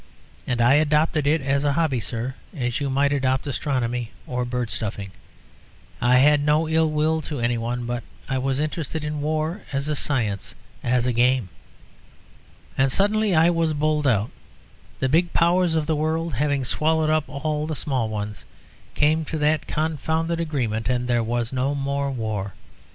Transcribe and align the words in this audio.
And 0.47 0.61
I 0.61 0.73
adopted 0.81 1.27
it 1.27 1.41
as 1.41 1.63
a 1.63 1.73
hobby, 1.73 1.99
sir, 1.99 2.33
as 2.57 2.79
you 2.81 2.89
might 2.89 3.13
adopt 3.13 3.45
astronomy 3.45 4.09
or 4.25 4.45
bird 4.45 4.71
stuffing. 4.71 5.11
I 6.01 6.15
had 6.17 6.43
no 6.43 6.67
ill 6.67 6.89
will 6.89 7.21
to 7.21 7.39
any 7.39 7.55
one, 7.59 7.85
but 7.85 8.01
I 8.27 8.39
was 8.39 8.59
interested 8.59 9.05
in 9.05 9.21
war 9.21 9.61
as 9.71 9.87
a 9.87 9.95
science, 9.95 10.55
as 10.83 11.05
a 11.05 11.13
game. 11.13 11.49
And 12.75 12.91
suddenly 12.91 13.35
I 13.35 13.51
was 13.51 13.75
bowled 13.75 14.07
out. 14.07 14.31
The 14.99 15.07
big 15.07 15.33
Powers 15.33 15.75
of 15.75 15.85
the 15.85 15.95
world, 15.95 16.33
having 16.33 16.65
swallowed 16.65 17.11
up 17.11 17.25
all 17.27 17.67
the 17.67 17.75
small 17.75 18.09
ones, 18.09 18.43
came 18.95 19.23
to 19.25 19.37
that 19.37 19.67
confounded 19.67 20.39
agreement, 20.41 20.89
and 20.89 21.07
there 21.07 21.21
was 21.21 21.53
no 21.53 21.75
more 21.75 22.09
war. 22.09 22.55